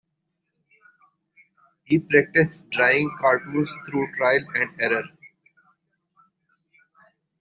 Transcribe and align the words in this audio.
He 1.83 1.99
practiced 1.99 2.67
drawing 2.71 3.15
cartoons 3.19 3.71
through 3.87 4.11
trial 4.15 4.39
and 4.55 4.81
error. 4.81 5.03